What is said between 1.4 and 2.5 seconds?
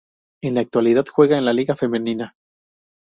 la Liga Femenina.